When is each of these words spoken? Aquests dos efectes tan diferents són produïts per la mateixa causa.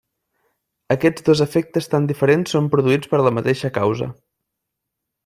Aquests 0.95 1.25
dos 1.27 1.43
efectes 1.45 1.89
tan 1.91 2.09
diferents 2.13 2.57
són 2.57 2.71
produïts 2.77 3.13
per 3.13 3.21
la 3.25 3.33
mateixa 3.39 3.75
causa. 3.77 4.09